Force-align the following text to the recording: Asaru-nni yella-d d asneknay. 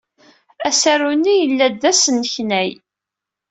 Asaru-nni 0.67 1.33
yella-d 1.37 1.75
d 1.81 1.83
asneknay. 1.91 2.69